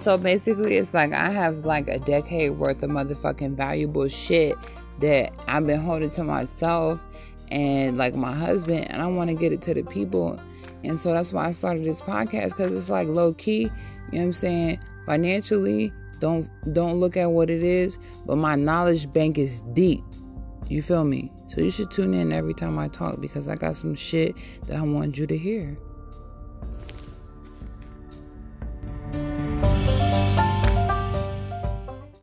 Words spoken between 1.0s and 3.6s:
I have like a decade worth of motherfucking